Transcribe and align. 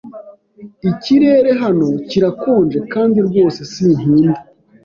Ikirere 0.89 1.51
hano 1.61 1.87
kirakonja 2.09 2.79
kandi 2.93 3.17
rwose 3.27 3.59
sinkunda. 3.71 4.39